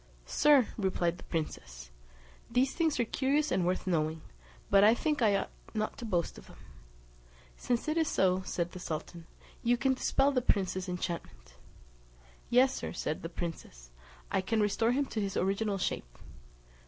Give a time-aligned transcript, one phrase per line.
[0.25, 1.91] "Sir," replied the princess,
[2.49, 4.21] "these things are curious and worth knowing;
[4.71, 6.57] but I think I ought not to boast of them."
[7.55, 9.27] "Since it is so," said the sultan,
[9.61, 11.53] "you can dispel the prince's enchantment."
[12.49, 13.91] "Yes, sir," said the princess,
[14.31, 16.17] "I can restore him to his original shape."